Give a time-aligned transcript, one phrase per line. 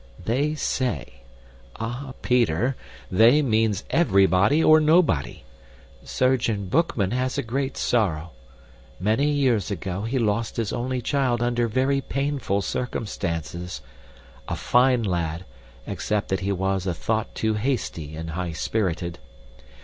[0.25, 1.21] "They say.
[1.75, 2.75] Ah, Peter,
[3.11, 5.43] 'they' means everybody or nobody.
[6.03, 8.31] Surgeon Boekman has had a great sorrow.
[8.99, 13.83] Many years ago he lost his only child under very painful circumstances.
[14.47, 15.45] A fine lad,
[15.85, 19.19] except that he was a thought too hasty and high spirited.